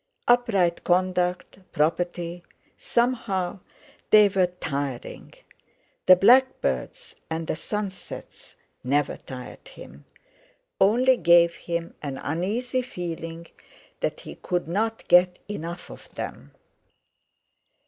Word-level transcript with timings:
Upright 0.27 0.83
conduct, 0.83 1.59
property—somehow, 1.71 3.59
they 4.09 4.29
were 4.29 4.47
tiring; 4.47 5.31
the 6.07 6.15
blackbirds 6.15 7.15
and 7.29 7.45
the 7.45 7.55
sunsets 7.55 8.55
never 8.83 9.17
tired 9.17 9.67
him, 9.67 10.05
only 10.79 11.17
gave 11.17 11.53
him 11.53 11.93
an 12.01 12.17
uneasy 12.17 12.81
feeling 12.81 13.45
that 13.99 14.21
he 14.21 14.33
could 14.33 14.67
not 14.67 15.07
get 15.07 15.37
enough 15.47 15.91
of 15.91 16.09
them. 16.15 16.53